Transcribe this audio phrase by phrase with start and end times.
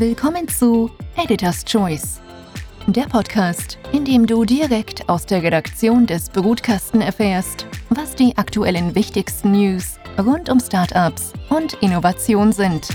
[0.00, 2.20] Willkommen zu Editor's Choice,
[2.86, 8.94] der Podcast, in dem du direkt aus der Redaktion des Brutkasten erfährst, was die aktuellen
[8.94, 12.86] wichtigsten News rund um Startups und Innovation sind.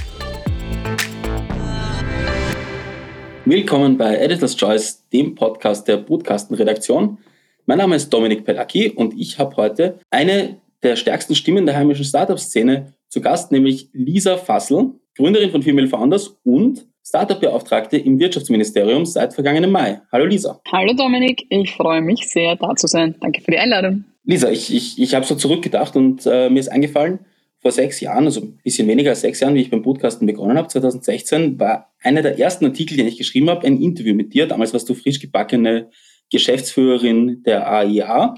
[3.43, 7.17] Willkommen bei Editor's Choice, dem Podcast der Brutkasten-Redaktion.
[7.65, 12.05] Mein Name ist Dominik Pelacki und ich habe heute eine der stärksten Stimmen der heimischen
[12.05, 19.33] Startup-Szene zu Gast, nämlich Lisa Fassel, Gründerin von Female Founders und Startup-Beauftragte im Wirtschaftsministerium seit
[19.33, 20.01] vergangenem Mai.
[20.11, 20.61] Hallo Lisa.
[20.71, 23.15] Hallo Dominik, ich freue mich sehr, da zu sein.
[23.19, 24.05] Danke für die Einladung.
[24.23, 27.19] Lisa, ich, ich, ich habe so zurückgedacht und äh, mir ist eingefallen,
[27.59, 30.57] vor sechs Jahren, also ein bisschen weniger als sechs Jahren, wie ich beim Podcasten begonnen
[30.57, 34.47] habe, 2016, war einer der ersten Artikel, den ich geschrieben habe, ein Interview mit dir.
[34.47, 35.89] Damals warst du frisch gebackene
[36.31, 38.35] Geschäftsführerin der AIA.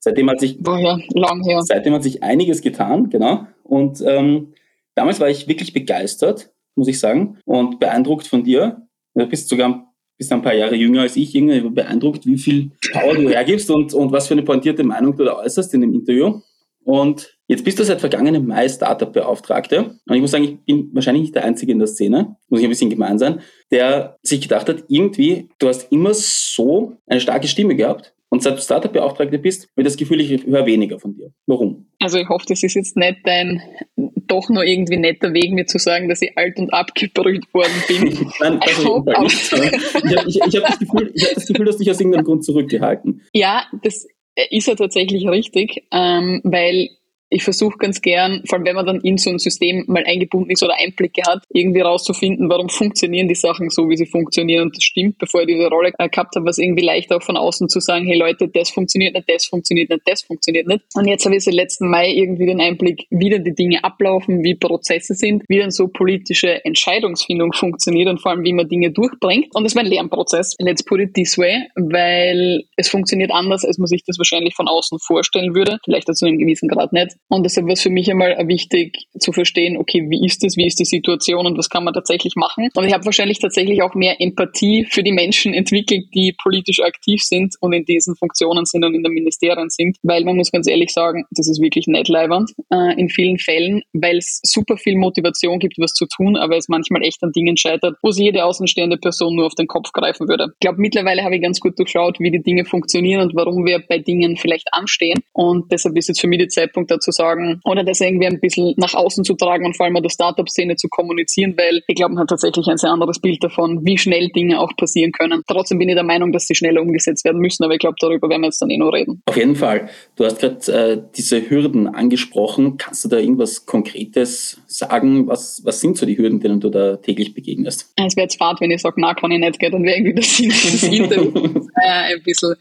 [0.00, 0.98] Seitdem hat sich, Woher?
[1.14, 1.60] Lang her.
[1.62, 3.46] Seitdem hat sich einiges getan, genau.
[3.62, 4.54] Und ähm,
[4.94, 8.88] damals war ich wirklich begeistert, muss ich sagen, und beeindruckt von dir.
[9.14, 13.14] Du bist sogar bist ein paar Jahre jünger als ich, irgendwie beeindruckt, wie viel Power
[13.14, 16.40] du hergibst und, und was für eine pointierte Meinung du da äußerst in dem Interview.
[16.84, 19.98] Und jetzt bist du seit vergangenem Mai Startup-Beauftragte.
[20.06, 22.66] Und ich muss sagen, ich bin wahrscheinlich nicht der Einzige in der Szene, muss ich
[22.66, 27.46] ein bisschen gemein sein, der sich gedacht hat, irgendwie, du hast immer so eine starke
[27.46, 28.14] Stimme gehabt.
[28.30, 31.32] Und seit du Startup-Beauftragte bist, habe ich das Gefühl, ich höre weniger von dir.
[31.46, 31.86] Warum?
[32.00, 33.62] Also ich hoffe, das ist jetzt nicht dein
[33.96, 38.30] doch nur irgendwie netter Weg, mir zu sagen, dass ich alt und abgebrüht worden bin.
[38.40, 39.74] Nein, das Fall nicht.
[40.04, 42.24] Ich habe ich, ich hab das, Gefühl, ich hab das Gefühl, dass dich aus irgendeinem
[42.24, 43.22] Grund zurückgehalten.
[43.32, 44.06] Ja, das
[44.50, 46.90] ist ja tatsächlich richtig, ähm, weil
[47.30, 50.50] ich versuche ganz gern, vor allem wenn man dann in so ein System mal eingebunden
[50.50, 54.62] ist oder Einblicke hat, irgendwie rauszufinden, warum funktionieren die Sachen so, wie sie funktionieren.
[54.64, 57.36] Und das stimmt, bevor ich diese Rolle gehabt habe, war es irgendwie leichter auch von
[57.36, 60.84] außen zu sagen, hey Leute, das funktioniert nicht, das funktioniert nicht, das funktioniert nicht.
[60.94, 64.42] Und jetzt habe ich seit letzten Mai irgendwie den Einblick, wie dann die Dinge ablaufen,
[64.42, 68.90] wie Prozesse sind, wie dann so politische Entscheidungsfindung funktioniert und vor allem, wie man Dinge
[68.90, 69.54] durchbringt.
[69.54, 70.56] Und das war ein Lernprozess.
[70.60, 74.68] Let's put it this way, weil es funktioniert anders, als man sich das wahrscheinlich von
[74.68, 75.78] außen vorstellen würde.
[75.84, 77.17] Vielleicht zu einem gewissen Grad nicht.
[77.28, 80.66] Und deshalb war es für mich einmal wichtig zu verstehen, okay, wie ist das, wie
[80.66, 82.68] ist die Situation und was kann man tatsächlich machen.
[82.74, 87.22] Und ich habe wahrscheinlich tatsächlich auch mehr Empathie für die Menschen entwickelt, die politisch aktiv
[87.22, 90.68] sind und in diesen Funktionen sind und in den Ministerien sind, weil man muss ganz
[90.68, 94.96] ehrlich sagen, das ist wirklich nicht leibernd äh, in vielen Fällen, weil es super viel
[94.96, 98.44] Motivation gibt, was zu tun, aber es manchmal echt an Dingen scheitert, wo sich jede
[98.44, 100.48] außenstehende Person nur auf den Kopf greifen würde.
[100.54, 103.82] Ich glaube, mittlerweile habe ich ganz gut durchschaut, wie die Dinge funktionieren und warum wir
[103.86, 105.20] bei Dingen vielleicht anstehen.
[105.32, 108.74] Und deshalb ist jetzt für mich der Zeitpunkt dazu sagen oder das irgendwie ein bisschen
[108.76, 112.22] nach außen zu tragen und vor allem der Startup-Szene zu kommunizieren, weil ich glaube, man
[112.22, 115.42] hat tatsächlich ein sehr anderes Bild davon, wie schnell Dinge auch passieren können.
[115.46, 118.28] Trotzdem bin ich der Meinung, dass sie schneller umgesetzt werden müssen, aber ich glaube, darüber
[118.28, 119.22] werden wir jetzt dann eh noch reden.
[119.26, 119.88] Auf jeden Fall.
[120.16, 122.76] Du hast gerade äh, diese Hürden angesprochen.
[122.76, 125.26] Kannst du da irgendwas Konkretes sagen?
[125.26, 127.92] Was, was sind so die Hürden, denen du da täglich begegnest?
[127.96, 129.70] Es wäre jetzt fad, wenn ich sage, na, kann ich nicht, gell?
[129.70, 132.54] dann wäre irgendwie das Sinn des Interviews äh, ein bisschen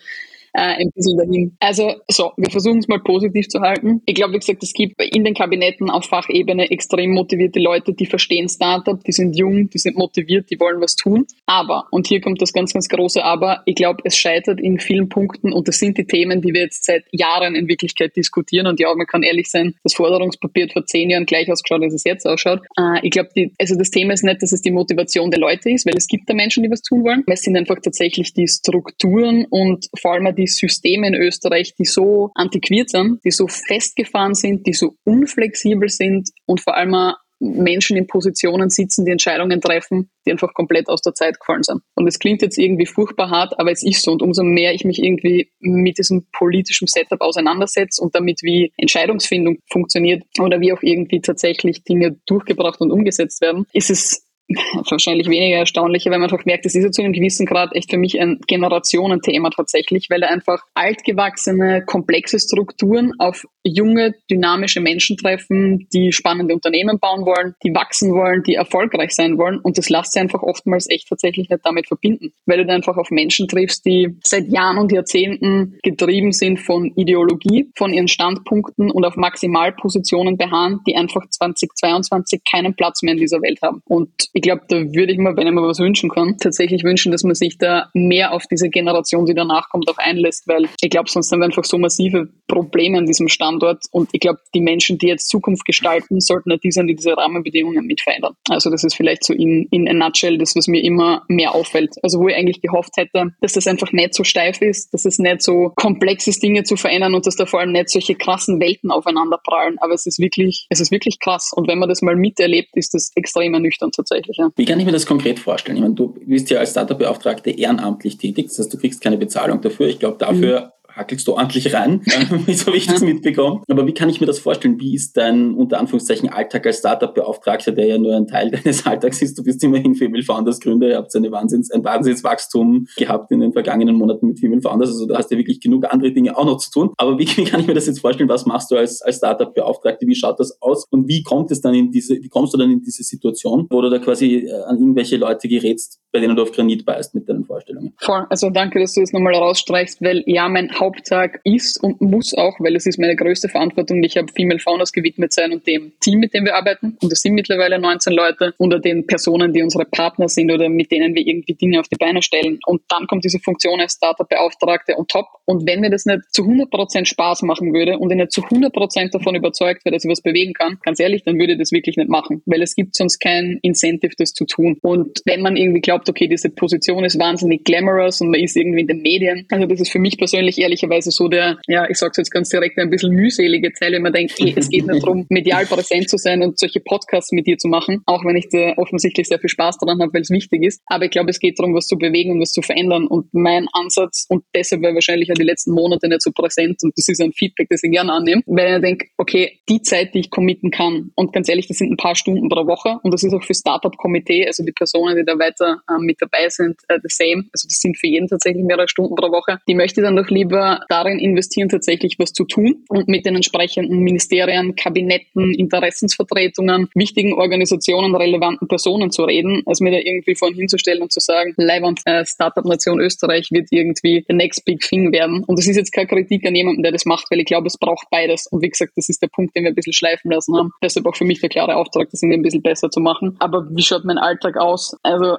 [0.58, 1.56] äh, ein bisschen dahin.
[1.60, 4.02] Also so, wir versuchen es mal positiv zu halten.
[4.06, 8.08] Ich glaube, wie gesagt, es gibt in den Kabinetten auf Fachebene extrem motivierte Leute, die
[8.08, 11.28] verstehen Startup, die sind jung, die sind motiviert, die wollen was tun.
[11.46, 15.10] Aber, und hier kommt das ganz, ganz große Aber, ich glaube, es scheitert in vielen
[15.10, 18.66] Punkten und das sind die Themen, die wir jetzt seit Jahren in Wirklichkeit diskutieren.
[18.66, 21.94] Und ja, man kann ehrlich sein, das Forderungspapier hat vor zehn Jahren gleich ausgeschaut, als
[21.94, 22.62] es jetzt ausschaut.
[22.80, 23.30] Äh, ich glaube,
[23.60, 26.28] also das Thema ist nicht, dass es die Motivation der Leute ist, weil es gibt
[26.28, 27.24] da Menschen, die was tun wollen.
[27.28, 32.32] Es sind einfach tatsächlich die Strukturen und vor allem die Systeme in Österreich, die so
[32.36, 38.08] antiquiert sind, die so festgefahren sind, die so unflexibel sind und vor allem Menschen in
[38.08, 41.82] Positionen sitzen, die Entscheidungen treffen, die einfach komplett aus der Zeit gefallen sind.
[41.96, 44.12] Und es klingt jetzt irgendwie furchtbar hart, aber es ist so.
[44.12, 49.58] Und umso mehr ich mich irgendwie mit diesem politischen Setup auseinandersetze und damit, wie Entscheidungsfindung
[49.72, 54.27] funktioniert oder wie auch irgendwie tatsächlich Dinge durchgebracht und umgesetzt werden, ist es
[54.90, 57.92] wahrscheinlich weniger erstaunlicher, weil man einfach merkt, es ist ja zu einem gewissen Grad echt
[57.92, 65.18] für mich ein Generationenthema tatsächlich, weil da einfach altgewachsene, komplexe Strukturen auf junge, dynamische Menschen
[65.18, 69.90] treffen, die spannende Unternehmen bauen wollen, die wachsen wollen, die erfolgreich sein wollen und das
[69.90, 73.48] lässt sich einfach oftmals echt tatsächlich nicht damit verbinden, weil du dann einfach auf Menschen
[73.48, 79.18] triffst, die seit Jahren und Jahrzehnten getrieben sind von Ideologie, von ihren Standpunkten und auf
[79.18, 83.82] Maximalpositionen beharren, die einfach 2022 keinen Platz mehr in dieser Welt haben.
[83.86, 87.12] Und ich glaube, da würde ich mir, wenn ich mir was wünschen kann, tatsächlich wünschen,
[87.12, 90.92] dass man sich da mehr auf diese Generation, die danach kommt, auch einlässt, weil ich
[90.92, 94.62] glaube, sonst haben wir einfach so massive Probleme an diesem Standort und ich glaube, die
[94.62, 98.36] Menschen, die jetzt Zukunft gestalten, sollten nicht die sein, die diese Rahmenbedingungen mit verändern.
[98.48, 101.96] Also das ist vielleicht so in, in a nutshell das, was mir immer mehr auffällt.
[102.04, 105.18] Also wo ich eigentlich gehofft hätte, dass das einfach nicht so steif ist, dass es
[105.18, 108.60] nicht so komplex ist, Dinge zu verändern und dass da vor allem nicht solche krassen
[108.60, 109.80] Welten aufeinander prallen.
[109.80, 111.54] Aber es ist wirklich, es ist wirklich krass.
[111.56, 114.27] Und wenn man das mal miterlebt, ist das extrem ernüchternd tatsächlich.
[114.34, 114.50] Ja.
[114.56, 115.78] Wie kann ich mir das konkret vorstellen?
[115.78, 119.62] Ich meine, du bist ja als Startup-Beauftragte ehrenamtlich tätig, das heißt, du kriegst keine Bezahlung
[119.62, 119.88] dafür.
[119.88, 122.02] Ich glaube, dafür mhm hackelst du ordentlich rein,
[122.48, 123.64] so habe ich das mitbekommen.
[123.70, 124.80] Aber wie kann ich mir das vorstellen?
[124.80, 129.22] Wie ist dein, unter Anführungszeichen, Alltag als Startup-Beauftragter, der ja nur ein Teil deines Alltags
[129.22, 129.38] ist?
[129.38, 133.54] Du bist immerhin Female Founders Gründer, ihr habt eine Wahnsinns, ein Wahnsinnswachstum gehabt in den
[133.54, 136.58] vergangenen Monaten mit Female Founders, also da hast du wirklich genug andere Dinge auch noch
[136.58, 136.94] zu tun.
[136.98, 138.30] Aber wie, wie kann ich mir das jetzt vorstellen?
[138.30, 140.08] Was machst du als, als Startup-Beauftragte?
[140.08, 140.86] Wie schaut das aus?
[140.90, 143.82] Und wie kommt es dann in diese, wie kommst du dann in diese Situation, wo
[143.82, 147.30] du da quasi äh, an irgendwelche Leute gerätst, bei denen du auf Granit beißt mit
[147.30, 147.94] deinen Vorstellungen?
[148.00, 148.26] Voll.
[148.30, 152.56] Also danke, dass du das nochmal rausstreichst, weil ja, mein Haupttag ist und muss auch,
[152.60, 154.02] weil es ist meine größte Verantwortung.
[154.04, 156.98] Ich habe Female Founders gewidmet sein und dem Team, mit dem wir arbeiten.
[157.02, 160.92] Und das sind mittlerweile 19 Leute unter den Personen, die unsere Partner sind oder mit
[160.92, 162.60] denen wir irgendwie Dinge auf die Beine stellen.
[162.66, 165.26] Und dann kommt diese Funktion als Startup-Beauftragte on top.
[165.46, 169.12] Und wenn mir das nicht zu 100% Spaß machen würde und ich nicht zu 100%
[169.12, 171.98] davon überzeugt wäre, dass ich was bewegen kann, ganz ehrlich, dann würde ich das wirklich
[171.98, 174.78] nicht machen, weil es gibt sonst kein Incentive, das zu tun.
[174.82, 178.82] Und wenn man irgendwie glaubt, okay, diese Position ist wahnsinnig glamorous und man ist irgendwie
[178.82, 182.18] in den Medien, also das ist für mich persönlich ehrlicherweise so der, ja, ich sag's
[182.18, 185.26] jetzt ganz direkt, ein bisschen mühselige Zeile, wenn man denkt, hey, es geht nicht darum,
[185.30, 188.74] medial präsent zu sein und solche Podcasts mit dir zu machen, auch wenn ich da
[188.78, 190.82] offensichtlich sehr viel Spaß daran habe, weil es wichtig ist.
[190.86, 193.08] Aber ich glaube, es geht darum, was zu bewegen und was zu verändern.
[193.08, 196.94] Und mein Ansatz, und deshalb war wahrscheinlich auch die letzten Monate nicht so präsent, und
[196.96, 200.20] das ist ein Feedback, das ich gerne annehme, weil ich denke, okay, die Zeit, die
[200.20, 203.24] ich committen kann, und ganz ehrlich, das sind ein paar Stunden pro Woche, und das
[203.24, 207.00] ist auch für Startup-Komitee, also die Personen, die da weiter äh, mit dabei sind, äh,
[207.02, 207.46] the same.
[207.54, 209.60] Also das sind für jeden tatsächlich mehrere Stunden pro Woche.
[209.68, 213.36] Die möchte ich dann doch lieber darin investieren, tatsächlich was zu tun und mit den
[213.36, 220.58] entsprechenden Ministerien, Kabinetten, Interessensvertretungen, wichtigen Organisationen, relevanten Personen zu reden, als mir da irgendwie vorhin
[220.58, 225.44] hinzustellen und zu sagen, Leiband, äh, Startup-Nation Österreich wird irgendwie the next big thing werden.
[225.46, 227.78] Und das ist jetzt keine Kritik an jemanden, der das macht, weil ich glaube, es
[227.78, 228.48] braucht beides.
[228.48, 230.72] Und wie gesagt, das ist der Punkt, den wir ein bisschen schleifen lassen haben.
[230.84, 233.36] Deshalb auch für mich der klare Auftrag, das irgendwie ein bisschen besser zu machen.
[233.40, 234.96] Aber wie schaut mein Alltag aus?
[235.04, 235.38] Also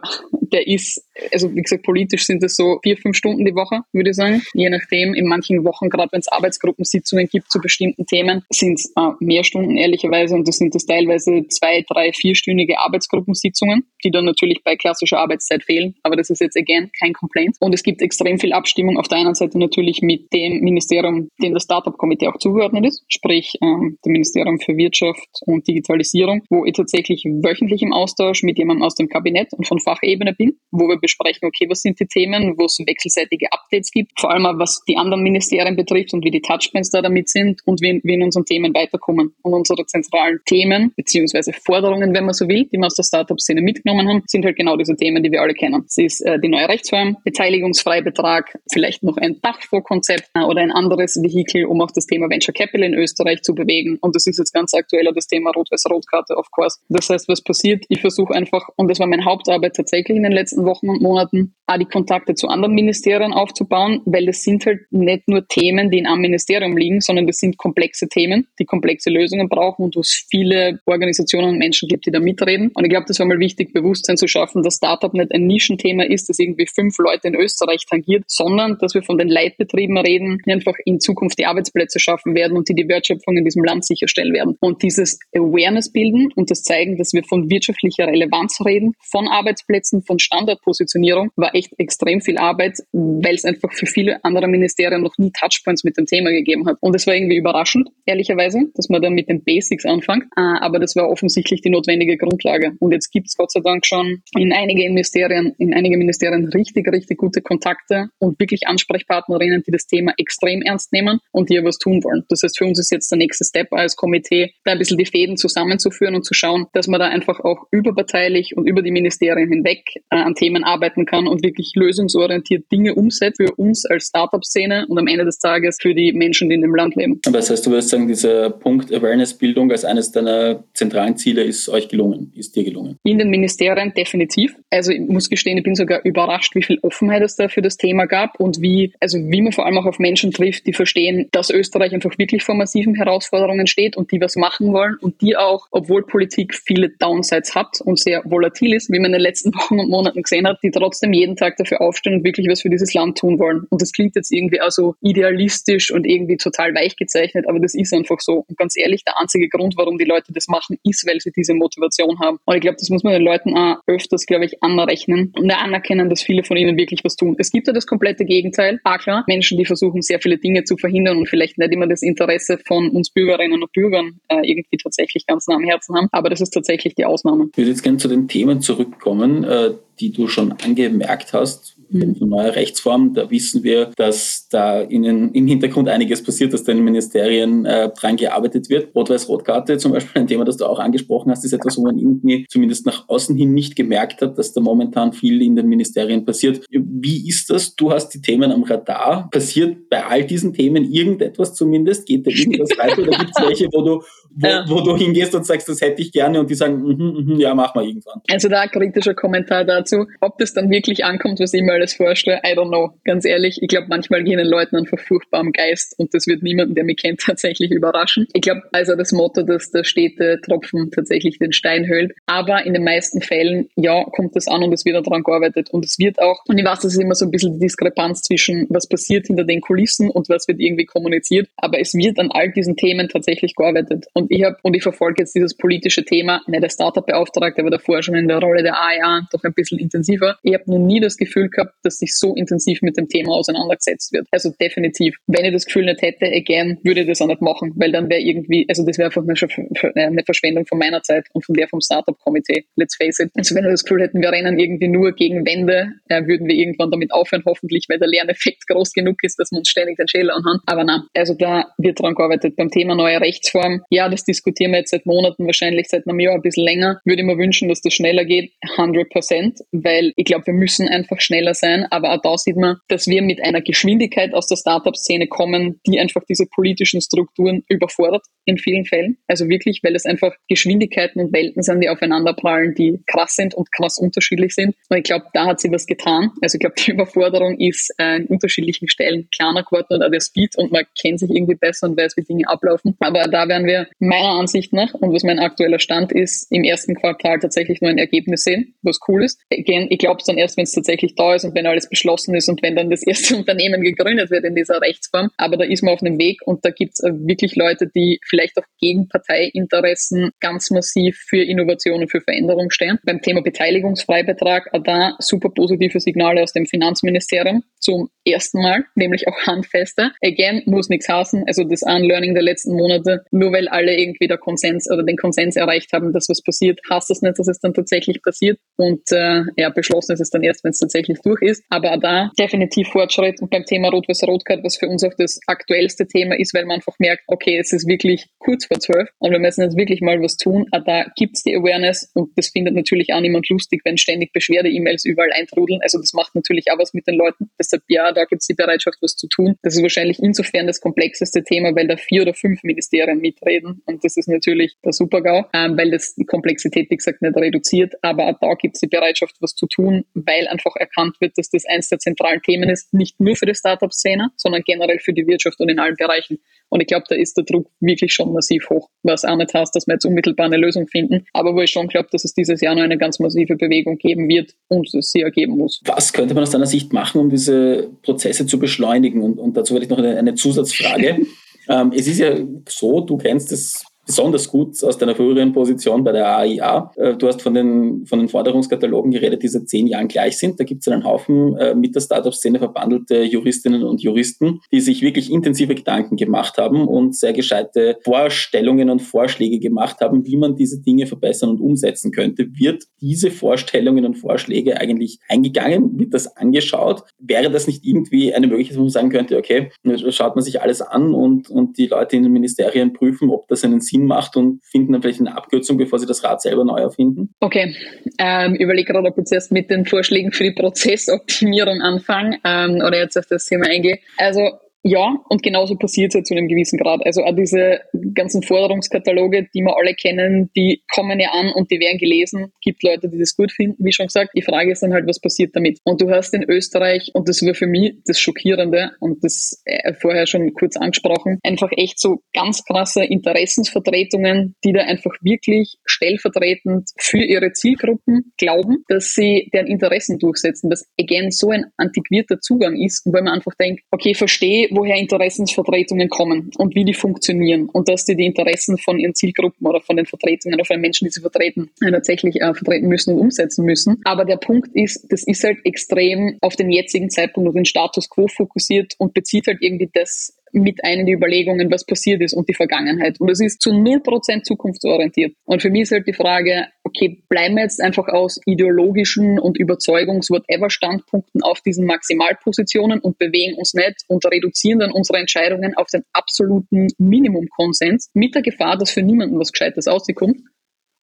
[0.53, 1.03] der ist,
[1.33, 4.43] also wie gesagt, politisch sind es so vier, fünf Stunden die Woche, würde ich sagen.
[4.55, 8.93] Je nachdem, in manchen Wochen, gerade wenn es Arbeitsgruppensitzungen gibt zu bestimmten Themen, sind es
[8.97, 14.25] äh, mehr Stunden ehrlicherweise und das sind das teilweise zwei, drei, vierstündige Arbeitsgruppensitzungen, die dann
[14.25, 15.95] natürlich bei klassischer Arbeitszeit fehlen.
[16.03, 17.57] Aber das ist jetzt again kein Complaint.
[17.61, 21.55] Und es gibt extrem viel Abstimmung auf der einen Seite natürlich mit dem Ministerium, dem
[21.55, 26.75] das Startup-Komitee auch zugeordnet ist, sprich ähm, dem Ministerium für Wirtschaft und Digitalisierung, wo ich
[26.75, 30.99] tatsächlich wöchentlich im Austausch mit jemandem aus dem Kabinett und von Fachebene bin, wo wir
[30.99, 34.83] besprechen, okay, was sind die Themen, wo es wechselseitige Updates gibt, vor allem auch was
[34.89, 38.23] die anderen Ministerien betrifft und wie die Touchpoints da damit sind und wie, wie in
[38.23, 39.35] unseren Themen weiterkommen.
[39.43, 43.61] Und unsere zentralen Themen beziehungsweise Forderungen, wenn man so will, die wir aus der Startup-Szene
[43.89, 45.85] mitgenommen haben, sind halt genau diese Themen, die wir alle kennen.
[45.87, 51.17] Es ist äh, die neue Rechtsform, Beteiligungsfreibetrag, vielleicht noch ein Dachfondskonzept äh, oder ein anderes
[51.23, 53.99] Vehikel, um auch das Thema Venture Capital in Österreich zu bewegen.
[54.01, 56.79] Und das ist jetzt ganz aktuell das Thema Rot-Weiß-Rot-Karte, of course.
[56.89, 57.85] Das heißt, was passiert?
[57.89, 61.55] Ich versuche einfach, und das war meine Hauptarbeit tatsächlich in den letzten Wochen und Monaten,
[61.69, 65.99] auch die Kontakte zu anderen Ministerien aufzubauen, weil das sind halt nicht nur Themen, die
[65.99, 70.01] in einem Ministerium liegen, sondern das sind komplexe Themen, die komplexe Lösungen brauchen und wo
[70.01, 72.71] es viele Organisationen und Menschen gibt, die da mitreden.
[72.75, 76.05] Und ich glaube, das war mal wichtig, Bewusstsein zu schaffen, dass Startup nicht ein Nischenthema
[76.05, 80.39] ist, das irgendwie fünf Leute in Österreich tangiert, sondern dass wir von den Leitbetrieben reden,
[80.47, 83.85] die einfach in Zukunft die Arbeitsplätze schaffen werden und die die Wertschöpfung in diesem Land
[83.85, 84.57] sicherstellen werden.
[84.61, 90.03] Und dieses Awareness bilden und das zeigen, dass wir von wirtschaftlicher Relevanz reden, von Arbeitsplätzen,
[90.03, 95.19] von Standardpositionierung, war echt extrem viel Arbeit, weil es einfach für viele andere Ministerien noch
[95.19, 96.77] nie Touchpoints mit dem Thema gegeben hat.
[96.81, 100.25] Und es war irgendwie überraschend, ehrlicherweise, dass man dann mit den Basics anfängt.
[100.37, 102.73] Äh, aber das war offensichtlich die notwendige Grundlage.
[102.79, 106.89] Und jetzt gibt es Gott sei Dank schon in einige Ministerien, in einige Ministerien richtig,
[106.89, 111.65] richtig gute Kontakte und wirklich Ansprechpartnerinnen, die das Thema extrem ernst nehmen und die ja
[111.65, 112.25] was tun wollen.
[112.29, 115.07] Das heißt, für uns ist jetzt der nächste Step als Komitee, da ein bisschen die
[115.07, 119.49] Fäden zusammenzuführen und zu schauen, dass man da einfach auch überparteilich und über die Ministerien
[119.49, 124.87] hinweg äh, an Themen arbeiten kann und wirklich lösungsorientiert Dinge umsetzt für uns als Startup-Szene
[124.89, 127.21] und am Ende des Tages für die Menschen, die in dem Land leben.
[127.27, 131.69] Aber das heißt, du würdest sagen, dieser Punkt Awareness-Bildung als eines deiner zentralen Ziele ist
[131.69, 132.97] euch gelungen, ist dir gelungen?
[133.05, 134.55] In den Ministerien definitiv.
[134.71, 137.77] Also ich muss gestehen, ich bin sogar überrascht, wie viel Offenheit es da für das
[137.77, 141.29] Thema gab und wie, also wie man vor allem auch auf Menschen trifft, die verstehen,
[141.33, 145.37] dass Österreich einfach wirklich vor massiven Herausforderungen steht und die was machen wollen und die
[145.37, 149.55] auch, obwohl Politik viele Downsides hat und sehr volatil ist, wie man in den letzten
[149.55, 152.71] Wochen und Monaten gesehen hat, die trotzdem jeden Tag dafür aufstehen und wirklich was für
[152.71, 153.67] dieses Land tun wollen.
[153.71, 157.75] Und das klingt jetzt irgendwie auch so idealistisch und irgendwie total weich gezeichnet, aber das
[157.75, 158.45] ist einfach so.
[158.49, 161.55] Und ganz ehrlich, der einzige Grund, warum die Leute das machen, ist, weil sie diese
[161.55, 162.39] Motivation haben.
[162.45, 166.11] Und ich glaube, das muss man den Leuten auch öfters, glaube ich, anerrechnen und anerkennen,
[166.11, 167.37] dass viele von ihnen wirklich was tun.
[167.39, 168.81] Es gibt ja das komplette Gegenteil.
[168.85, 172.03] Ah klar, Menschen, die versuchen, sehr viele Dinge zu verhindern und vielleicht nicht immer das
[172.03, 176.09] Interesse von uns Bürgerinnen und Bürgern äh, irgendwie tatsächlich ganz nah am Herzen haben.
[176.13, 177.49] Aber das ist tatsächlich die Ausnahme.
[177.53, 182.17] Ich würde jetzt gerne zu den Themen zurückkommen, äh, die du schon angemerkt hast, mhm.
[182.21, 183.15] neue Rechtsform.
[183.15, 187.65] Da wissen wir, dass da in, im Hintergrund einiges passiert, dass da in den Ministerien
[187.65, 188.95] äh, dran gearbeitet wird.
[188.95, 192.47] Rot-Weiß-Rot-Karte zum Beispiel, ein Thema, das du auch angesprochen hast, ist etwas, wo man irgendwie
[192.49, 196.65] zumindest nach außen hin nicht gemerkt hat, dass da momentan viel in den Ministerien passiert.
[196.71, 197.75] Wie ist das?
[197.75, 199.29] Du hast die Themen am Radar.
[199.31, 202.07] Passiert bei all diesen Themen irgendetwas zumindest?
[202.07, 203.03] Geht da irgendwas weiter?
[203.03, 204.03] Oder gibt es welche, wo du,
[204.35, 204.65] wo, ja.
[204.69, 207.31] wo, du hingehst und sagst, das hätte ich gerne und die sagen, mm -hmm, mm
[207.31, 208.21] -hmm, ja, mach mal irgendwann.
[208.31, 210.07] Also da ein kritischer Kommentar dazu.
[210.21, 212.91] Ob das dann wirklich ankommt, was ich mir alles vorstelle, I don't know.
[213.05, 216.43] Ganz ehrlich, ich glaube, manchmal gehen den Leuten einfach furchtbar am Geist und das wird
[216.43, 218.27] niemanden, der mich kennt, tatsächlich überraschen.
[218.33, 222.13] Ich glaube, also das Motto, dass der stete Tropfen tatsächlich den Stein höhlt.
[222.27, 225.71] Aber in den meisten Fällen, ja, kommt das an und es wird daran gearbeitet.
[225.71, 228.23] Und es wird auch, und ich weiß, das ist immer so ein bisschen die Diskrepanz
[228.23, 231.49] zwischen, was passiert hinter den Kulissen und was wird irgendwie kommuniziert.
[231.57, 234.07] Aber es wird an all diesen Themen tatsächlich gearbeitet.
[234.15, 238.03] Und ich habe, und ich verfolge jetzt dieses politische Thema, nicht der Startup-Beauftragte, aber davor
[238.03, 240.37] schon in der Rolle der AIA doch ein bisschen intensiver.
[240.43, 244.13] Ich habe noch nie das Gefühl gehabt, dass sich so intensiv mit dem Thema auseinandergesetzt
[244.13, 244.27] wird.
[244.31, 245.17] Also definitiv.
[245.27, 248.09] Wenn ich das Gefühl nicht hätte, again, würde ich das auch nicht machen, weil dann
[248.09, 251.81] wäre irgendwie, also das wäre einfach eine Verschwendung von meiner Zeit und von der vom
[251.81, 252.65] Startup-Komitee.
[252.77, 253.31] Let's face it.
[253.37, 256.55] Also wenn wir das Gefühl hätten, wir rennen irgendwie nur gegen Wände, äh, würden wir
[256.55, 260.09] irgendwann damit aufhören, hoffentlich, weil der Lerneffekt groß genug ist, dass wir uns ständig den
[260.09, 260.61] Schädel anhaben.
[260.67, 262.57] Aber nein, also da wird dran gearbeitet.
[262.57, 266.35] Beim Thema neue Rechtsform, ja, das diskutieren wir jetzt seit Monaten, wahrscheinlich seit einem Jahr
[266.35, 267.01] ein bisschen länger.
[267.05, 270.89] Würde ich mir wünschen, dass das schneller geht, 100 Prozent, weil ich glaube, wir müssen
[270.89, 271.87] einfach schneller sein.
[271.91, 275.99] Aber auch da sieht man, dass wir mit einer Geschwindigkeit aus der Startup-Szene kommen, die
[275.99, 279.19] einfach diese politischen Strukturen überfordert in vielen Fällen.
[279.27, 283.71] Also wirklich, weil es einfach Geschwindigkeiten und Welten sind, die aufeinanderprallen, die krass sind und
[283.73, 284.75] krass unterschiedlich sind.
[284.89, 286.31] Und ich glaube, da hat sie was getan.
[286.41, 290.21] Also ich glaube, die Überforderung ist äh, an unterschiedlichen Stellen kleiner geworden und auch der
[290.21, 292.97] Speed und man kennt sich irgendwie besser und weiß, wie Dinge ablaufen.
[293.01, 296.95] Aber da werden wir meiner Ansicht nach und was mein aktueller Stand ist, im ersten
[296.95, 299.41] Quartal tatsächlich nur ein Ergebnis sehen, was cool ist.
[299.53, 302.35] Again, ich glaube es dann erst, wenn es tatsächlich da ist und wenn alles beschlossen
[302.35, 305.31] ist und wenn dann das erste Unternehmen gegründet wird in dieser Rechtsform.
[305.37, 308.21] Aber da ist man auf einem Weg und da gibt es äh, wirklich Leute, die
[308.25, 312.99] vielleicht auch gegen Parteiinteressen ganz massiv für Innovation und für Veränderung stehen.
[313.05, 319.47] Beim Thema Beteiligungsfreibetrag da super positive Signale aus dem Finanzministerium zum ersten Mal, nämlich auch
[319.47, 320.11] handfeste.
[320.23, 321.45] Again, muss nichts heißen.
[321.47, 325.57] Also das Unlearning der letzten Monate, nur weil alle irgendwie der Konsens oder den Konsens
[325.57, 328.59] erreicht haben, dass was passiert, heißt das nicht, dass es dann tatsächlich passiert.
[328.77, 331.63] Und äh, ja, beschlossen ist es dann erst, wenn es tatsächlich durch ist.
[331.69, 333.41] Aber auch da definitiv Fortschritt.
[333.41, 336.95] Und beim Thema Rot-Weiß-Rot-Card, was für uns auch das aktuellste Thema ist, weil man einfach
[336.99, 340.37] merkt, okay, es ist wirklich kurz vor zwölf und wir müssen jetzt wirklich mal was
[340.37, 340.67] tun.
[340.71, 345.05] Aber da gibt's die Awareness und das findet natürlich auch niemand lustig, wenn ständig Beschwerde-E-Mails
[345.05, 345.81] überall eintrudeln.
[345.83, 347.51] Also das macht natürlich auch was mit den Leuten.
[347.59, 349.57] Deshalb ja, da gibt's die Bereitschaft, was zu tun.
[349.63, 354.05] Das ist wahrscheinlich insofern das komplexeste Thema, weil da vier oder fünf Ministerien mitreden und
[354.05, 357.95] das ist natürlich der Super-GAU, ähm, weil das die Komplexität, wie gesagt, nicht reduziert.
[358.03, 361.65] Aber auch da gibt's die Bereitschaft, was zu tun, weil einfach erkannt wird, dass das
[361.67, 365.61] eins der zentralen Themen ist, nicht nur für die Startup-Szene, sondern generell für die Wirtschaft
[365.61, 366.39] und in allen Bereichen.
[366.71, 369.75] Und ich glaube, da ist der Druck wirklich schon massiv hoch, was auch nicht heißt,
[369.75, 372.61] dass wir jetzt unmittelbar eine Lösung finden, aber wo ich schon glaube, dass es dieses
[372.61, 375.81] Jahr noch eine ganz massive Bewegung geben wird und es sie ergeben muss.
[375.87, 379.23] Was könnte man aus deiner Sicht machen, um diese Prozesse zu beschleunigen?
[379.23, 381.19] Und, und dazu werde ich noch eine, eine Zusatzfrage.
[381.69, 382.37] ähm, es ist ja
[382.69, 386.93] so, du kennst es besonders gut aus deiner früheren Position bei der AIA.
[386.97, 390.59] Äh, du hast von den, von den Forderungskatalogen geredet, die seit zehn Jahren gleich sind.
[390.59, 395.03] Da gibt es einen Haufen äh, mit der Startup-Szene verbandelte Juristinnen und Juristen, die sich
[395.03, 400.57] wirklich intensive Gedanken gemacht haben und sehr gescheite Vorstellungen und Vorschläge gemacht haben, wie man
[400.57, 402.49] diese Dinge verbessern und umsetzen könnte.
[402.55, 405.99] Wird diese Vorstellungen und Vorschläge eigentlich eingegangen?
[405.99, 407.03] Wird das angeschaut?
[407.19, 409.71] Wäre das nicht irgendwie eine Möglichkeit, wo man sagen könnte, okay,
[410.09, 413.65] schaut man sich alles an und, und die Leute in den Ministerien prüfen, ob das
[413.65, 416.65] einen Sinn Sinn macht und finden dann vielleicht eine Abkürzung, bevor sie das Rad selber
[416.65, 417.35] neu erfinden?
[417.41, 417.75] Okay,
[418.19, 422.99] ähm, überlege gerade, ob ich zuerst mit den Vorschlägen für die Prozessoptimierung anfange ähm, oder
[422.99, 423.99] jetzt auf das Thema eingehe.
[424.17, 424.41] Also
[424.85, 427.05] ja, und genauso passiert es ja zu einem gewissen Grad.
[427.05, 427.81] Also auch diese
[428.15, 432.53] ganzen Forderungskataloge, die wir alle kennen, die kommen ja an und die werden gelesen.
[432.63, 434.31] Gibt Leute, die das gut finden, wie schon gesagt.
[434.37, 435.81] Die Frage ist dann halt, was passiert damit?
[435.85, 439.95] Und du hast in Österreich, und das war für mich das Schockierende und das äh,
[439.95, 446.89] vorher schon kurz angesprochen, einfach echt so ganz krasse Interessensvertretungen, die da einfach wirklich stellvertretend
[446.99, 452.77] für ihre Zielgruppen glauben, dass sie deren Interessen durchsetzen, dass again so ein antiquierter Zugang
[452.77, 457.89] ist, weil man einfach denkt, okay, verstehe, woher Interessensvertretungen kommen und wie die funktionieren und
[457.89, 461.07] dass die die Interessen von ihren Zielgruppen oder von den Vertretungen oder von den Menschen,
[461.07, 464.01] die sie vertreten, äh, tatsächlich äh, vertreten müssen und umsetzen müssen.
[464.05, 468.09] Aber der Punkt ist, das ist halt extrem auf den jetzigen Zeitpunkt, auf den Status
[468.09, 472.35] quo fokussiert und bezieht halt irgendwie das mit ein in die Überlegungen, was passiert ist
[472.35, 473.21] und die Vergangenheit.
[473.21, 475.35] Und es ist zu 0% zukunftsorientiert.
[475.45, 479.59] Und für mich ist halt die Frage, okay, bleiben wir jetzt einfach aus ideologischen und
[479.59, 486.03] Überzeugungs-whatever-Standpunkten auf diesen Maximalpositionen und bewegen uns nicht und reduzieren dann unsere Entscheidungen auf den
[486.13, 490.41] absoluten Minimumkonsens mit der Gefahr, dass für niemanden was Gescheites rauskommt.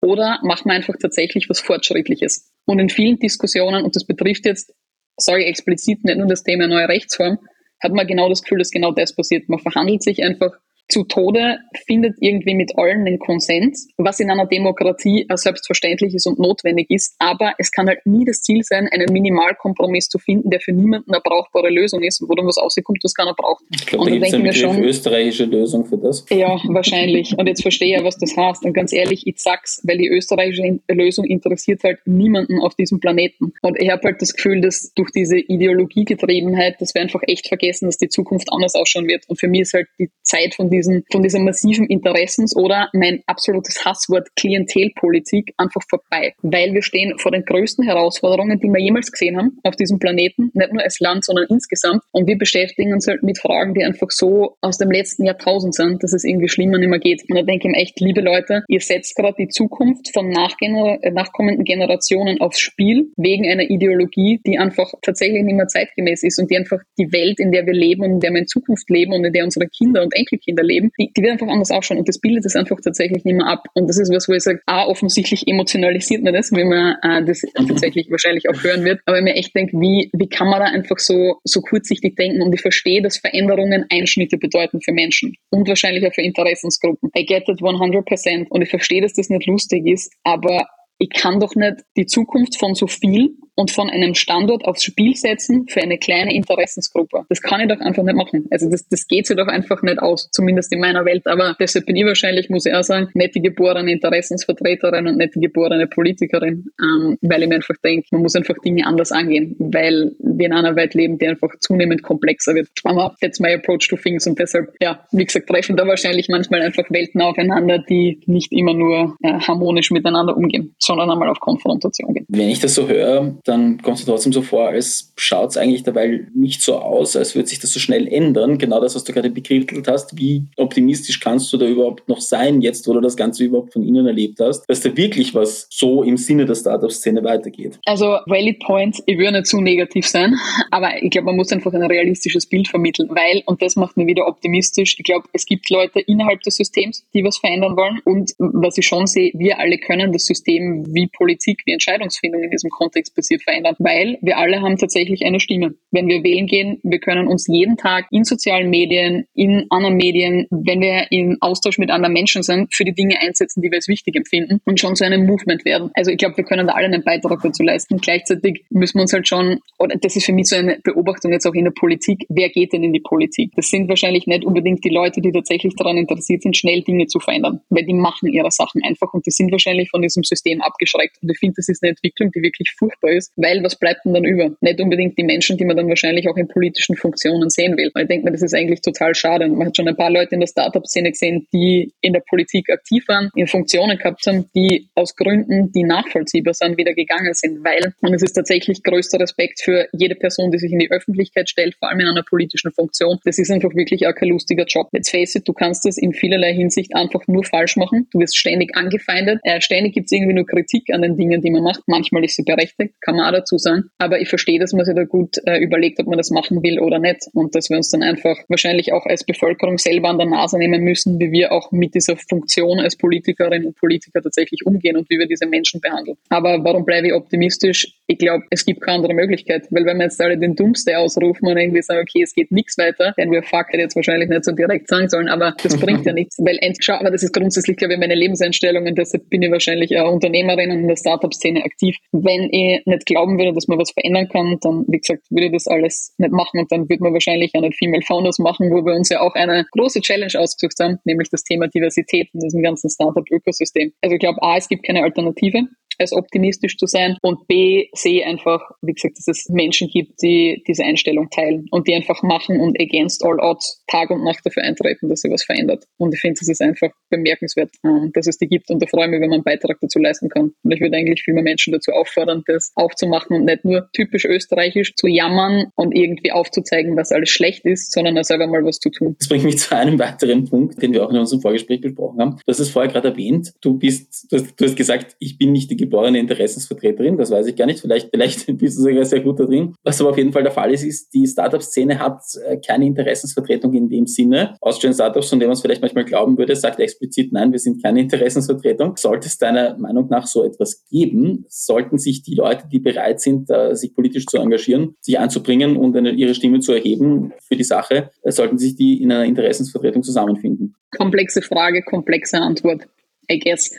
[0.02, 2.52] Oder machen wir einfach tatsächlich was Fortschrittliches?
[2.66, 4.74] Und in vielen Diskussionen, und das betrifft jetzt,
[5.18, 7.40] sage ich explizit nicht nur das Thema neue Rechtsform,
[7.82, 9.50] hat man genau das Gefühl, dass genau das passiert.
[9.50, 10.52] Man verhandelt sich einfach
[10.90, 16.40] zu Tode, findet irgendwie mit allen den Konsens, was in einer Demokratie selbstverständlich ist und
[16.40, 17.16] notwendig ist.
[17.20, 21.12] Aber es kann halt nie das Ziel sein, einen Minimalkompromiss zu finden, der für niemanden
[21.12, 23.64] eine brauchbare Lösung ist, wo dann was rauskommt, was keiner braucht.
[23.72, 26.26] Ich glaube, da gibt es eine schon, österreichische Lösung für das.
[26.30, 27.38] Ja, wahrscheinlich.
[27.38, 28.66] Und jetzt verstehe ich, was das heißt.
[28.66, 33.54] Und ganz ehrlich, ich sag's, weil die österreichische Lösung interessiert halt niemanden auf diesem Planeten.
[33.62, 37.86] Und ich habe halt das Gefühl, dass durch diese Ideologiegetriebenheit, dass wir einfach echt vergessen,
[37.86, 39.24] dass die Zukunft anders ausschauen wird.
[39.28, 43.22] Und für mich ist halt die Zeit von diesen, von dieser massiven Interessens- oder mein
[43.28, 46.34] absolutes Hasswort Klientelpolitik einfach vorbei.
[46.42, 50.52] Weil wir stehen vor den größten Herausforderungen, die wir jemals gesehen haben auf diesem Planeten,
[50.54, 52.02] nicht nur als Land, sondern insgesamt.
[52.12, 56.04] Und wir beschäftigen uns halt mit Fragen, die einfach so aus dem letzten Jahrtausend sind,
[56.04, 57.24] dass es irgendwie schlimmer nicht mehr geht.
[57.30, 61.64] Und da denke ich mir echt, liebe Leute, ihr setzt gerade die Zukunft von nachkommenden
[61.64, 66.58] Generationen aufs Spiel, wegen einer Ideologie, die einfach tatsächlich nicht mehr zeitgemäß ist und die
[66.58, 69.26] einfach die Welt, in der wir leben und in der wir in Zukunft leben und
[69.26, 72.20] in der unsere Kinder und Enkelkinder leben, die, die wird einfach anders ausschauen und das
[72.20, 73.66] bildet es einfach tatsächlich nicht mehr ab.
[73.74, 77.26] Und das ist was, wo ich sage, ah, offensichtlich emotionalisiert man das, wie man äh,
[77.26, 79.02] das tatsächlich wahrscheinlich auch hören wird.
[79.06, 82.42] Aber ich mir echt denke, wie, wie kann man da einfach so, so kurzsichtig denken?
[82.42, 87.10] Und ich verstehe, dass Veränderungen Einschnitte bedeuten für Menschen und wahrscheinlich auch für Interessensgruppen.
[87.18, 90.68] I get it 100% und ich verstehe, dass das nicht lustig ist, aber
[91.00, 95.18] ich kann doch nicht die Zukunft von so viel und von einem Standort aufs Spiel
[95.18, 97.26] setzen für eine kleine Interessensgruppe.
[97.28, 98.48] Das kann ich doch einfach nicht machen.
[98.52, 101.28] Also das, das geht sich doch einfach nicht aus, zumindest in meiner Welt.
[101.28, 105.36] Aber deshalb bin ich wahrscheinlich, muss ich auch sagen, nicht die geborene Interessensvertreterin und nicht
[105.36, 109.58] die geborene Politikerin, ähm, weil ich mir einfach denke, man muss einfach Dinge anders angehen,
[109.60, 112.70] weil wir in einer Welt leben, die einfach zunehmend komplexer wird.
[112.86, 116.62] Aber that's my approach to things und deshalb, ja, wie gesagt, treffen da wahrscheinlich manchmal
[116.62, 122.14] einfach Welten aufeinander, die nicht immer nur äh, harmonisch miteinander umgehen, sondern einmal auf Konfrontation
[122.14, 122.26] gehen.
[122.30, 125.84] Wenn ich das so höre, dann kommt es trotzdem so vor, als schaut es eigentlich
[125.84, 128.60] dabei nicht so aus, als würde sich das so schnell ändern.
[128.60, 130.18] Genau das, was du gerade bekrittelt hast.
[130.18, 133.84] Wie optimistisch kannst du da überhaupt noch sein, jetzt wo du das Ganze überhaupt von
[133.84, 137.80] innen erlebt hast, dass da wirklich was so im Sinne der Startup-Szene weitergeht?
[137.86, 140.36] Also, valid points, ich würde nicht zu negativ sein,
[140.72, 144.06] aber ich glaube, man muss einfach ein realistisches Bild vermitteln, weil, und das macht mich
[144.06, 148.32] wieder optimistisch, ich glaube, es gibt Leute innerhalb des Systems, die was verändern wollen und
[148.38, 152.70] was ich schon sehe, wir alle können das System wie Politik, wie Entscheidungsfindung in diesem
[152.70, 155.76] Kontext passiert verändern, weil wir alle haben tatsächlich eine Stimme.
[155.92, 160.48] Wenn wir wählen gehen, wir können uns jeden Tag in sozialen Medien, in anderen Medien,
[160.50, 163.88] wenn wir in Austausch mit anderen Menschen sind, für die Dinge einsetzen, die wir als
[163.88, 165.90] wichtig empfinden und schon zu einem Movement werden.
[165.94, 167.98] Also ich glaube, wir können da alle einen Beitrag dazu leisten.
[167.98, 171.46] Gleichzeitig müssen wir uns halt schon, oder das ist für mich so eine Beobachtung jetzt
[171.46, 173.52] auch in der Politik, wer geht denn in die Politik?
[173.56, 177.20] Das sind wahrscheinlich nicht unbedingt die Leute, die tatsächlich daran interessiert sind, schnell Dinge zu
[177.20, 181.18] verändern, weil die machen ihre Sachen einfach und die sind wahrscheinlich von diesem System abgeschreckt.
[181.22, 184.14] Und ich finde, das ist eine Entwicklung, die wirklich furchtbar ist, weil was bleibt denn
[184.14, 184.56] dann über?
[184.62, 187.92] Nicht unbedingt die Menschen, die man dann wahrscheinlich auch in politischen Funktionen sehen will.
[187.94, 189.48] Weil ich denke mir, das ist eigentlich total schade.
[189.48, 193.08] Man hat schon ein paar Leute in der Startup-Szene gesehen, die in der Politik aktiv
[193.08, 197.64] waren, in Funktionen gehabt haben, die aus Gründen, die nachvollziehbar sind, wieder gegangen sind.
[197.64, 201.50] Weil, und es ist tatsächlich größter Respekt für jede Person, die sich in die Öffentlichkeit
[201.50, 203.18] stellt, vor allem in einer politischen Funktion.
[203.24, 204.88] Das ist einfach wirklich auch kein lustiger Job.
[204.92, 208.08] Let's face it, du kannst das in vielerlei Hinsicht einfach nur falsch machen.
[208.12, 209.40] Du wirst ständig angefeindet.
[209.44, 211.82] Äh, ständig gibt es irgendwie nur Kritik an den Dingen, die man macht.
[211.88, 213.90] Manchmal ist sie berechtigt, kann man auch dazu sagen.
[213.98, 216.80] Aber ich verstehe, dass man sich da gut äh, überlegt, ob man das machen will
[216.80, 217.28] oder nicht.
[217.34, 220.84] Und dass wir uns dann einfach wahrscheinlich auch als Bevölkerung selber an der Nase nehmen
[220.84, 225.18] müssen, wie wir auch mit dieser Funktion als Politikerinnen und Politiker tatsächlich umgehen und wie
[225.18, 226.18] wir diese Menschen behandeln.
[226.30, 227.96] Aber warum bleibe ich optimistisch?
[228.08, 229.68] Ich glaube, es gibt keine andere Möglichkeit.
[229.72, 232.78] Weil wenn wir jetzt alle den Dummste ausrufen und irgendwie sagen, okay, es geht nichts
[232.78, 236.06] weiter, dann wir fuck hätte jetzt wahrscheinlich nicht so direkt sagen sollen, aber das bringt
[236.06, 236.38] ja nichts.
[236.40, 239.98] Weil schau, aber das ist grundsätzlich, glaube ich, meine Lebenseinstellung und deshalb bin ich wahrscheinlich
[239.98, 241.96] auch Unternehmerin und in der Startup-Szene aktiv.
[242.12, 245.52] Wenn ich nicht glauben würde, dass man was verändern kann, dann, wie gesagt, würde ich
[245.52, 248.86] das alles nicht machen und dann würde man wahrscheinlich auch nicht Female Founders machen, wo
[248.86, 252.62] wir uns ja auch eine große Challenge ausgesucht haben, nämlich das Thema Diversität in diesem
[252.62, 253.94] ganzen Startup-Ökosystem.
[254.02, 255.68] Also ich glaube, A, es gibt keine Alternative
[256.00, 260.64] als optimistisch zu sein und B, sehe einfach, wie gesagt, dass es Menschen gibt, die
[260.68, 264.64] diese Einstellung teilen und die einfach machen und against all odds Tag und Nacht dafür
[264.64, 265.86] eintreten, dass sich was verändert.
[265.98, 269.06] Und ich finde, es ist einfach bemerkenswert, ähm, dass es die gibt und da freue
[269.06, 270.52] ich mich, wenn man einen Beitrag dazu leisten kann.
[270.64, 274.26] Und ich würde eigentlich viel mehr Menschen dazu auffordern, das aufzumachen und nicht nur typisch
[274.26, 278.80] österreichisch zu jammern und irgendwie aufzuzeigen, was alles schlecht ist, sondern auch selber mal was
[278.80, 279.16] zu tun.
[279.20, 282.32] Das bringt mich zu einem weiteren Punkt, den wir auch in unserem Vorgespräch besprochen haben.
[282.38, 283.54] Du hast es vorher gerade erwähnt.
[283.62, 287.48] Du bist, du hast, du hast gesagt, ich bin nicht die geborene Interessensvertreterin, das weiß
[287.48, 289.76] ich gar nicht, vielleicht, vielleicht bist du sogar sehr gut da drin.
[289.84, 293.74] Was aber auf jeden Fall der Fall ist, ist, die Startup-Szene hat äh, keine Interessensvertretung
[293.74, 294.56] in dem Sinne.
[294.62, 297.82] Austrian Startups, von dem man es vielleicht manchmal glauben würde, sagt explizit, nein, wir sind
[297.82, 298.98] keine Interessensvertretung.
[298.98, 303.50] Sollte es deiner Meinung nach so etwas geben, sollten sich die Leute, die bereit sind,
[303.72, 308.12] sich politisch zu engagieren, sich einzubringen und eine, ihre Stimme zu erheben für die Sache,
[308.22, 310.76] äh, sollten sich die in einer Interessensvertretung zusammenfinden?
[310.98, 312.88] Komplexe Frage, komplexe Antwort.
[313.32, 313.76] I guess.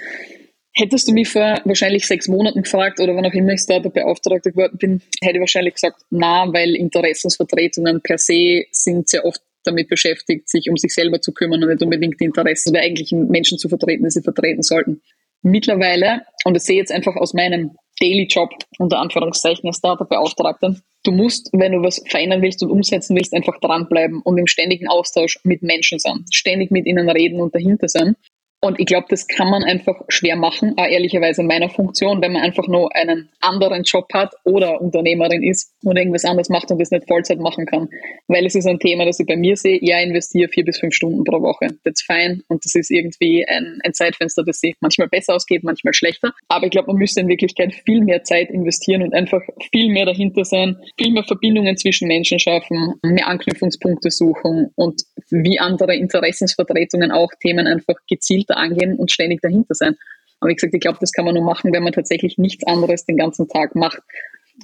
[0.72, 4.44] Hättest du mich vor wahrscheinlich sechs Monaten gefragt oder wann auch immer ich Startup beauftragt
[4.44, 9.88] geworden bin, hätte ich wahrscheinlich gesagt, na, weil Interessensvertretungen per se sind sehr oft damit
[9.88, 13.58] beschäftigt, sich um sich selber zu kümmern und nicht unbedingt die Interessen der eigentlichen Menschen
[13.58, 15.02] zu vertreten, die sie vertreten sollten.
[15.42, 20.76] Mittlerweile, und das sehe ich jetzt einfach aus meinem Daily Job, unter Anführungszeichen, als Startup-Beauftragter,
[21.04, 24.88] du musst, wenn du was verändern willst und umsetzen willst, einfach dranbleiben und im ständigen
[24.88, 28.16] Austausch mit Menschen sein, ständig mit ihnen reden und dahinter sein.
[28.62, 32.32] Und ich glaube, das kann man einfach schwer machen, auch ehrlicherweise in meiner Funktion, wenn
[32.32, 36.78] man einfach nur einen anderen Job hat oder Unternehmerin ist und irgendwas anderes macht und
[36.78, 37.88] das nicht Vollzeit machen kann.
[38.28, 40.94] Weil es ist ein Thema, das ich bei mir sehe, ja, investiere vier bis fünf
[40.94, 41.68] Stunden pro Woche.
[41.84, 42.42] That's fine.
[42.48, 46.34] Und das ist irgendwie ein, ein Zeitfenster, das sich manchmal besser ausgeht, manchmal schlechter.
[46.48, 49.40] Aber ich glaube, man müsste in Wirklichkeit viel mehr Zeit investieren und einfach
[49.72, 55.58] viel mehr dahinter sein, viel mehr Verbindungen zwischen Menschen schaffen, mehr Anknüpfungspunkte suchen und wie
[55.58, 59.96] andere Interessensvertretungen auch Themen einfach gezielt dahinter angehen und ständig dahinter sein.
[60.40, 63.04] Aber wie gesagt, ich glaube, das kann man nur machen, wenn man tatsächlich nichts anderes
[63.04, 64.00] den ganzen Tag macht.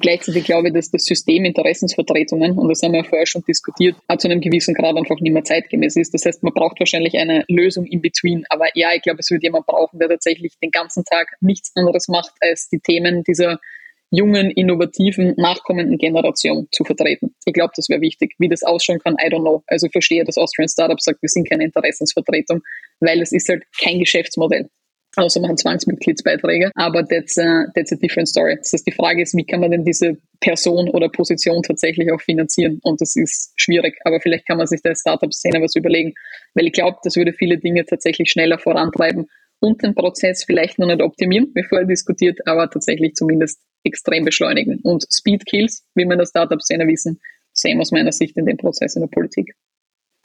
[0.00, 3.96] Gleichzeitig glaube ich, dass das System Interessensvertretungen, und das haben wir ja vorher schon diskutiert,
[4.18, 6.12] zu einem gewissen Grad einfach nicht mehr zeitgemäß ist.
[6.12, 8.44] Das heißt, man braucht wahrscheinlich eine Lösung in between.
[8.50, 12.08] Aber ja, ich glaube, es wird jemand brauchen, der tatsächlich den ganzen Tag nichts anderes
[12.08, 13.58] macht, als die Themen dieser
[14.10, 17.34] jungen, innovativen, nachkommenden Generation zu vertreten.
[17.44, 18.34] Ich glaube, das wäre wichtig.
[18.38, 19.62] Wie das ausschauen kann, I don't know.
[19.66, 22.60] Also verstehe, dass Austrian Startup sagt, wir sind keine Interessensvertretung,
[23.00, 24.68] weil es ist halt kein Geschäftsmodell.
[25.16, 26.70] Außer machen Zwangsmitgliedsbeiträge.
[26.74, 28.56] Aber that's a, that's a different story.
[28.56, 32.20] Das heißt, die Frage ist, wie kann man denn diese Person oder Position tatsächlich auch
[32.20, 32.80] finanzieren?
[32.82, 33.96] Und das ist schwierig.
[34.04, 36.12] Aber vielleicht kann man sich der Startup-Szene was überlegen.
[36.54, 39.26] Weil ich glaube, das würde viele Dinge tatsächlich schneller vorantreiben
[39.60, 44.80] und den Prozess vielleicht noch nicht optimieren, wie vorher diskutiert, aber tatsächlich zumindest extrem beschleunigen.
[44.82, 47.20] Und Speed Kills, wie wir in der Startup-Szene wissen,
[47.52, 49.54] sehen aus meiner Sicht in dem Prozess in der Politik.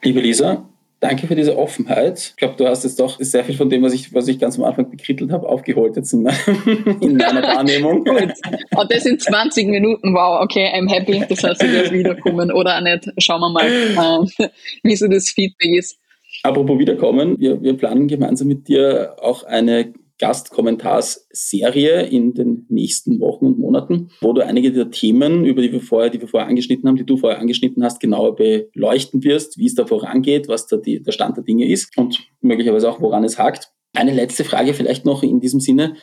[0.02, 0.68] Liebe Lisa,
[1.00, 2.18] danke für diese Offenheit.
[2.30, 4.58] Ich glaube, du hast jetzt doch sehr viel von dem, was ich, was ich ganz
[4.58, 6.26] am Anfang bekrittelt habe, aufgeholt jetzt in,
[7.00, 8.04] in meiner Wahrnehmung.
[8.04, 8.32] Gut.
[8.76, 10.14] Und das sind 20 Minuten.
[10.14, 11.24] Wow, okay, I'm happy.
[11.28, 13.10] Das heißt, wirst wiederkommen oder auch nicht.
[13.18, 14.48] Schauen wir mal, äh,
[14.82, 15.98] wie so das Feedback ist.
[16.42, 23.46] Apropos wiederkommen, wir, wir planen gemeinsam mit dir auch eine Gastkommentarsserie in den nächsten Wochen
[23.46, 26.88] und Monaten, wo du einige der Themen, über die wir vorher, die wir vorher angeschnitten
[26.88, 30.76] haben, die du vorher angeschnitten hast, genauer beleuchten wirst, wie es da vorangeht, was da
[30.76, 33.72] die, der Stand der Dinge ist und möglicherweise auch, woran es hakt.
[33.94, 35.96] Eine letzte Frage vielleicht noch in diesem Sinne.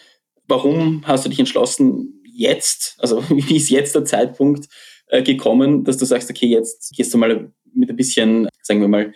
[0.48, 4.68] Warum hast du dich entschlossen, jetzt, also wie ist jetzt der Zeitpunkt
[5.08, 8.88] äh, gekommen, dass du sagst, okay, jetzt gehst du mal mit ein bisschen, sagen wir
[8.88, 9.14] mal,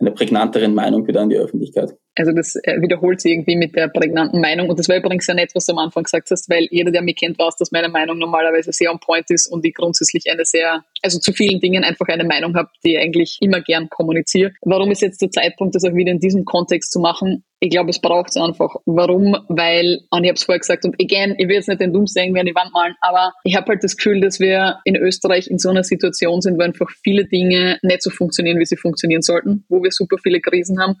[0.00, 1.94] einer prägnanteren Meinung wieder an die Öffentlichkeit.
[2.16, 4.68] Also das äh, wiederholt sich irgendwie mit der prägnanten Meinung.
[4.68, 7.02] Und das war übrigens ja nett, was du am Anfang gesagt hast, weil jeder, der
[7.02, 10.44] mich kennt, weiß, dass meine Meinung normalerweise sehr on point ist und ich grundsätzlich eine
[10.44, 14.52] sehr, also zu vielen Dingen einfach eine Meinung habe, die ich eigentlich immer gern kommuniziere.
[14.62, 17.44] Warum ist jetzt der Zeitpunkt, das auch wieder in diesem Kontext zu machen?
[17.64, 18.76] Ich glaube, es braucht es einfach.
[18.84, 19.38] Warum?
[19.48, 22.22] Weil, und ich habe es vorher gesagt, und again, ich will jetzt nicht den Dummsten
[22.22, 25.48] irgendwie an die Wand malen, aber ich habe halt das Gefühl, dass wir in Österreich
[25.48, 29.22] in so einer Situation sind, wo einfach viele Dinge nicht so funktionieren, wie sie funktionieren
[29.22, 30.96] sollten, wo wir super viele Krisen haben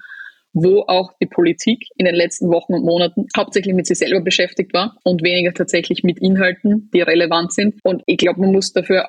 [0.54, 4.72] wo auch die Politik in den letzten Wochen und Monaten hauptsächlich mit sich selber beschäftigt
[4.72, 7.80] war und weniger tatsächlich mit Inhalten, die relevant sind.
[7.82, 9.08] Und ich glaube, man muss dafür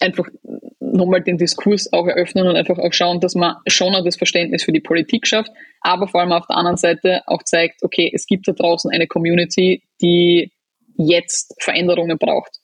[0.00, 0.28] einfach
[0.80, 4.64] nochmal den Diskurs auch eröffnen und einfach auch schauen, dass man schon auch das Verständnis
[4.64, 8.26] für die Politik schafft, aber vor allem auf der anderen Seite auch zeigt, okay, es
[8.26, 10.52] gibt da draußen eine Community, die
[10.96, 12.58] jetzt Veränderungen braucht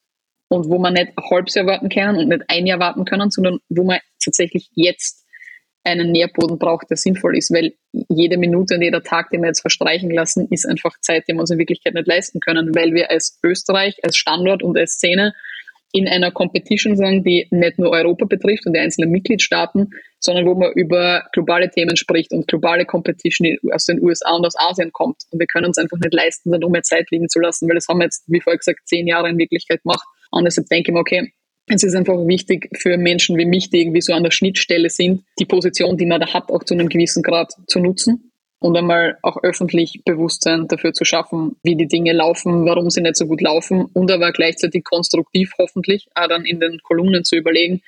[0.49, 3.31] und wo man nicht ein halbes Jahr warten können und nicht ein Jahr warten können,
[3.31, 5.23] sondern wo man tatsächlich jetzt
[5.85, 7.75] einen Nährboden braucht, der sinnvoll ist, weil
[8.09, 11.41] jede Minute und jeder Tag, den wir jetzt verstreichen lassen, ist einfach Zeit, die wir
[11.41, 15.35] uns in Wirklichkeit nicht leisten können, weil wir als Österreich, als Standort und als Szene
[15.93, 20.55] in einer Competition sind, die nicht nur Europa betrifft und die einzelnen Mitgliedstaaten, sondern wo
[20.55, 25.23] man über globale Themen spricht und globale Competition aus den USA und aus Asien kommt.
[25.31, 27.75] Und wir können uns einfach nicht leisten, da noch mehr Zeit liegen zu lassen, weil
[27.75, 30.05] das haben wir jetzt, wie vorher gesagt, zehn Jahre in Wirklichkeit gemacht.
[30.31, 31.33] Und deshalb denke ich mir, okay,
[31.67, 35.25] es ist einfach wichtig für Menschen wie mich, die irgendwie so an der Schnittstelle sind,
[35.39, 38.32] die Position, die man da hat, auch zu einem gewissen Grad zu nutzen
[38.63, 43.17] und einmal auch öffentlich Bewusstsein dafür zu schaffen, wie die Dinge laufen, warum sie nicht
[43.17, 47.83] so gut laufen und aber gleichzeitig konstruktiv hoffentlich auch dann in den Kolumnen zu überlegen,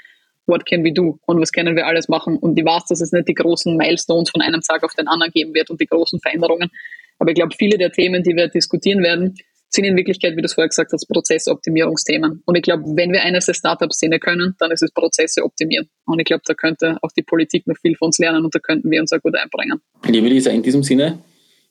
[0.46, 2.36] what can we do und was können wir alles machen.
[2.36, 5.32] Und ich weiß, dass es nicht die großen Milestones von einem Tag auf den anderen
[5.32, 6.70] geben wird und die großen Veränderungen.
[7.18, 9.36] Aber ich glaube, viele der Themen, die wir diskutieren werden,
[9.74, 12.42] sind in Wirklichkeit, wie du es vorher gesagt hast, Prozessoptimierungsthemen.
[12.44, 15.88] Und ich glaube, wenn wir eines der Startup-Szene können, dann ist es Prozesse optimieren.
[16.06, 18.58] Und ich glaube, da könnte auch die Politik noch viel von uns lernen und da
[18.58, 19.80] könnten wir uns auch gut einbringen.
[20.06, 21.18] Liebe Lisa, in diesem Sinne,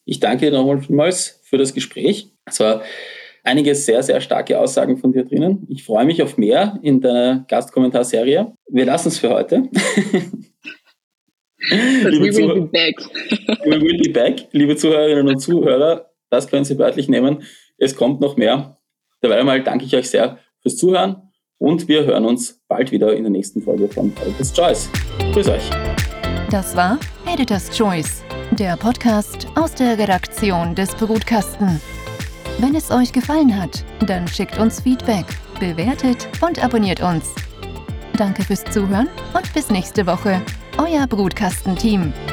[0.05, 2.27] ich danke dir nochmal vielmals für das Gespräch.
[2.45, 2.83] Es war
[3.43, 5.65] einige sehr, sehr starke Aussagen von dir drinnen.
[5.69, 8.53] Ich freue mich auf mehr in der Gastkommentarserie.
[8.69, 9.63] Wir lassen es für heute.
[11.69, 12.95] liebe we will be back.
[13.65, 14.47] we will be back.
[14.51, 17.43] Liebe Zuhörerinnen und Zuhörer, das können Sie wörtlich nehmen.
[17.77, 18.77] Es kommt noch mehr.
[19.21, 23.23] Dabei mal danke ich euch sehr fürs Zuhören und wir hören uns bald wieder in
[23.23, 24.89] der nächsten Folge von Editor's Choice.
[25.33, 25.69] Grüß euch.
[26.49, 31.79] Das war Editor's Choice, der Podcast aus der Redaktion des Brutkasten.
[32.59, 35.25] Wenn es euch gefallen hat, dann schickt uns Feedback,
[35.59, 37.33] bewertet und abonniert uns.
[38.17, 40.41] Danke fürs Zuhören und bis nächste Woche.
[40.77, 42.13] Euer Brutkastenteam.
[42.13, 42.32] team